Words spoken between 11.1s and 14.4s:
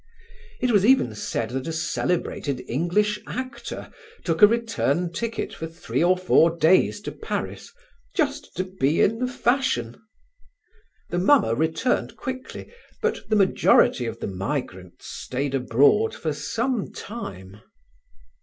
The mummer returned quickly; but the majority of the